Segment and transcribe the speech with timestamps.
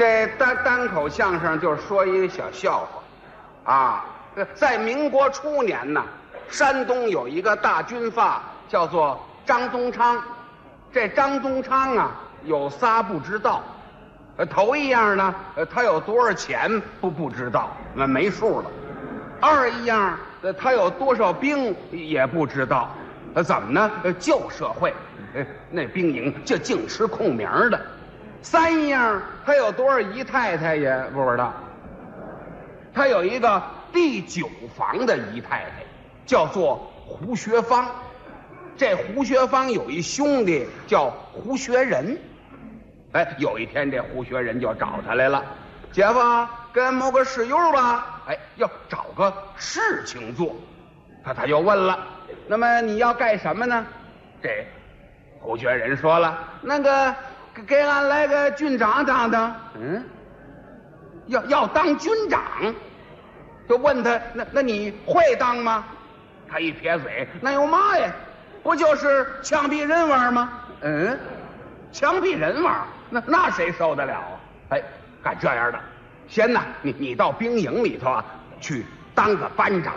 [0.00, 2.88] 这单单口相声就说一个小笑
[3.62, 4.06] 话，啊，
[4.54, 6.02] 在民国初年呢，
[6.48, 10.18] 山东有一个大军阀叫做张宗昌，
[10.90, 12.12] 这张宗昌啊
[12.46, 13.62] 有仨不知道，
[14.38, 18.70] 呃，头一样呢，呃，他有多少钱不不知道，那没数了；
[19.38, 22.88] 二一样，呃，他有多少兵也不知道，
[23.34, 23.90] 呃，怎么呢？
[24.18, 24.94] 旧社会，
[25.70, 27.78] 那兵营就净吃空名的。
[28.42, 31.52] 三样，他有多少姨太太也不知道。
[32.92, 35.84] 他有一个第九房的姨太太，
[36.26, 37.86] 叫做胡学芳。
[38.76, 42.18] 这胡学芳有一兄弟叫胡学仁。
[43.12, 45.44] 哎，有一天这胡学仁就找他来了，
[45.92, 46.20] 姐夫，
[46.72, 50.56] 跟某个室友吧，哎，要找个事情做。
[51.22, 51.98] 他他就问了，
[52.46, 53.84] 那么你要干什么呢？
[54.42, 54.64] 这
[55.40, 57.14] 胡学仁说了，那个
[57.66, 59.54] 给给俺来个军长当当。
[59.80, 60.02] 嗯，
[61.26, 62.42] 要要当军长，
[63.68, 65.84] 就问他，那那你会当吗？
[66.48, 68.10] 他一撇嘴，那有嘛呀？
[68.62, 70.50] 不就是枪毙人玩吗？
[70.82, 71.18] 嗯，
[71.92, 74.40] 枪毙人玩，那那谁受得了啊？
[74.70, 74.82] 哎，
[75.22, 75.78] 干这样的，
[76.28, 78.24] 先呢，你你到兵营里头啊，
[78.60, 79.94] 去当个班长，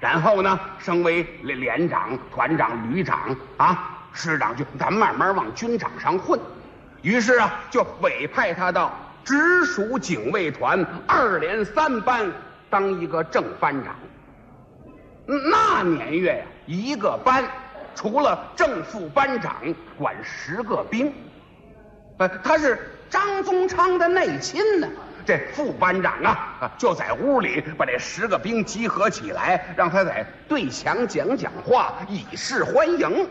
[0.00, 6.38] 然后呢，升为连连长、团长、旅长啊，师长就咱慢慢往军场上混。
[7.02, 8.92] 于是啊，就委派他到
[9.24, 12.30] 直属警卫团二连三班
[12.68, 13.94] 当一个正班长。
[15.26, 17.44] 那年月呀，一个班
[17.94, 19.56] 除了正副班长，
[19.96, 21.12] 管十个兵。
[22.16, 24.88] 呃，他是张宗昌的内亲呢。
[25.26, 33.28] 这副班长啊，就在屋里把这十个兵集合起来，让他在队墙讲讲话，以示欢迎。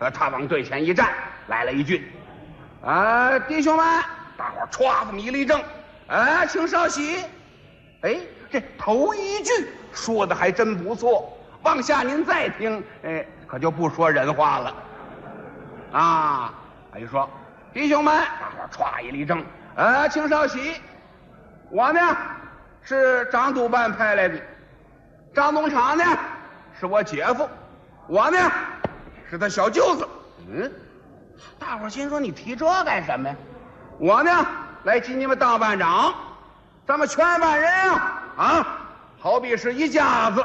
[0.00, 1.14] 呃，他往队前一站，
[1.46, 2.10] 来了一句
[2.84, 3.84] ：“啊，弟兄们，
[4.36, 5.60] 大伙儿歘这么一立正，
[6.06, 7.24] 啊，请稍息。”
[8.02, 8.16] 哎，
[8.48, 9.50] 这头一句
[9.92, 14.74] 说的还真不错，往下您再听，哎，可就不说人话了。
[15.90, 16.54] 啊，
[16.92, 17.28] 他就说
[17.74, 20.80] ：“弟兄们，大伙儿歘一立正，啊，请稍息。
[21.70, 22.16] 我呢
[22.82, 24.40] 是张督办派来的，
[25.34, 26.04] 张东昌呢
[26.78, 27.48] 是我姐夫，
[28.06, 28.38] 我呢
[29.28, 30.08] 是他小舅子。
[30.48, 30.72] 嗯，
[31.58, 33.36] 大伙儿心说你提这干什么呀？
[33.98, 34.46] 我呢
[34.84, 36.14] 来请你们当班长，
[36.86, 38.66] 咱们全班人啊啊，
[39.18, 40.44] 好比是一家子。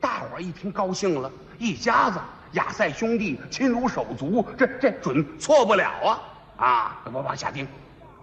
[0.00, 2.18] 大伙儿一听高兴了，一家子
[2.52, 6.18] 亚赛兄弟亲如手足，这这准错不了啊
[6.64, 6.96] 啊！
[7.12, 7.68] 我往下听，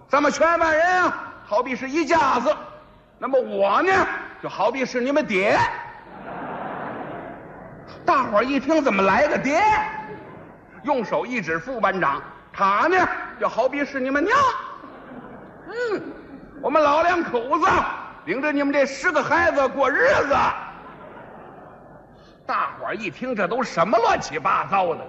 [0.08, 2.54] 咱们全班人啊，好比是一家子，
[3.18, 3.92] 那么我呢，
[4.42, 5.58] 就好比是你们爹。
[8.04, 9.62] 大伙儿一听，怎么来个爹？
[10.84, 12.22] 用手一指副班长，
[12.52, 12.96] 他呢，
[13.40, 14.36] 就好比是你们娘。
[15.66, 16.02] 嗯，
[16.62, 17.66] 我们老两口子
[18.26, 20.36] 领着你们这十个孩子过日子。
[22.46, 25.00] 大伙儿一听，这都什么乱七八糟的？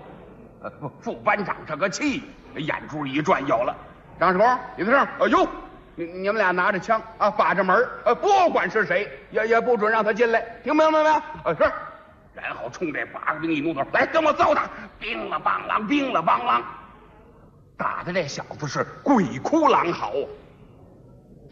[1.01, 2.23] 副班长这个气，
[2.55, 3.75] 眼珠一转，有了。
[4.17, 5.47] 张世光，李德胜，哎呦，
[5.95, 11.15] 你你们俩拿着枪啊，把着门呃，不管是谁，也也不准让他进来，听明白没有？
[11.15, 11.71] 啊，是。
[12.45, 14.69] 然后冲这八个兵一怒头，来跟我揍他！
[14.99, 16.61] 叮了梆啷，叮了梆啷，
[17.75, 20.11] 打的这小子是鬼哭狼嚎。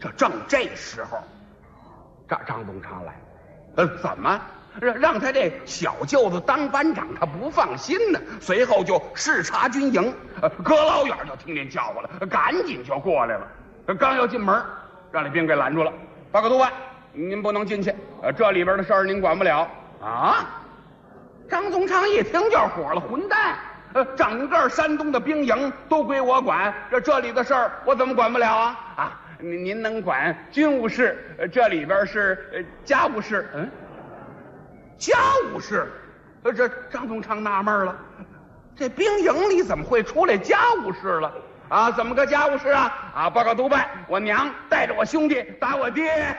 [0.00, 1.18] 这正这时候，
[2.28, 3.20] 张张东昌来，
[3.74, 4.40] 呃，怎么
[4.80, 8.20] 让让他这小舅子当班长，他不放心呢？
[8.40, 13.46] 随后就视察军营，呃隔老远就听见叫唤了，赶紧就过来了。
[13.98, 14.62] 刚要进门，
[15.10, 15.92] 让这兵给拦住了。
[16.30, 16.72] 报告督办，
[17.12, 19.68] 您不能进去，呃，这里边的事儿您管不了
[20.00, 20.60] 啊。
[21.48, 23.56] 张宗昌一听就火了，混蛋！
[23.92, 28.80] 呃，整个山东的兵营都归我管，这这里的事儿我怎么管不了啊？
[28.96, 31.16] 啊，您您能管军务事，
[31.52, 33.70] 这里边是呃家务事，嗯，
[34.98, 35.16] 家
[35.52, 35.86] 务事，
[36.42, 37.96] 呃这张宗昌纳闷了，
[38.74, 41.32] 这兵营里怎么会出来家务事了？
[41.68, 43.12] 啊，怎么个家务事啊？
[43.14, 46.36] 啊，报告督办，我娘带着我兄弟打我爹。